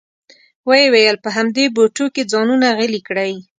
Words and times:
وې 0.69 0.83
ویل 0.93 1.17
په 1.25 1.29
همدې 1.35 1.65
بوټو 1.75 2.05
کې 2.13 2.29
ځانونه 2.31 2.67
غلي 2.77 3.01
کړئ. 3.07 3.33